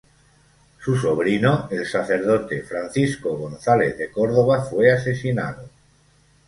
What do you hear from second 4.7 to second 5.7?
asesinado.